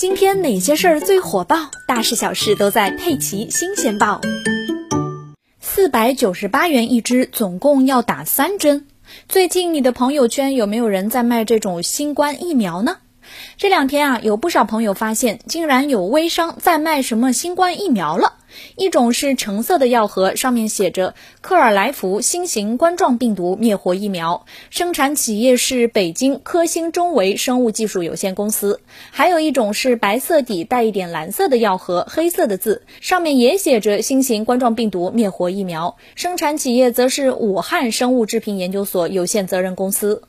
[0.00, 1.70] 今天哪些事儿最火爆？
[1.86, 4.18] 大事小事都在《佩奇新鲜报》。
[5.60, 8.86] 四百九十八元一支，总共要打三针。
[9.28, 12.96] 最近你的朋友圈有没有人在卖这种新冠疫苗呢？
[13.58, 18.36] 这两天啊，有不少朋友发现，竟然有微商在卖什么新冠疫苗了。
[18.76, 28.80] 一种是橙色的药盒，上面写着克尔来福新型冠状病毒灭活疫苗，生产企业是北京科兴中维生物技术有限公司。
[29.10, 40.22] 还有一种是白色底带一点蓝色的药盒，黑色的字，上面也写着新型冠状病毒灭活疫苗，生产企业则是武汉生物制品研究所有限责任公司。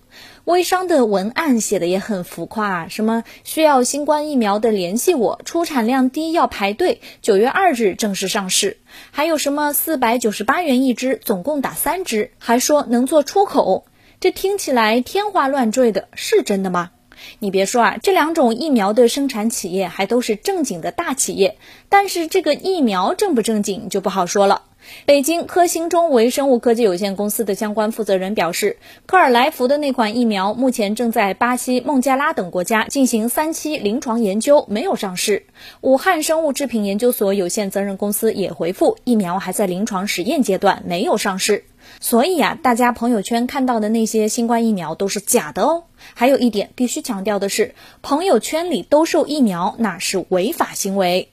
[0.45, 8.77] 微商的文案写的也很浮夸，啊什么需要新冠疫苗的联系我，出产量低要排队，九月二日正式上市。
[9.11, 13.85] 还有什么四百九十八元一支，总共打三支，还说能做出口，
[14.19, 16.91] 这听起来天花乱坠的，是真的吗？
[17.37, 24.63] 你别说啊，这两种疫苗的生产企业还都是正经的大企业，但是这个疫苗正不正经就不好说了。
[25.05, 35.45] 北京科兴中维生物科技有限公司的相关负责人表示，科尔来福的那款疫苗目前正在巴西、孟加拉等国家进行三期临床研究，没有上市。
[35.81, 41.65] 武汉生物制品研究所有限责任公司也回复，疫苗还在临床实验阶段，没有上市。
[41.99, 45.83] 所以啊，大家朋友圈看到的那些新冠疫苗都是假的哦。
[46.13, 51.30] 还有一点必须强调的是，朋友圈里兜售疫苗那是违法行为。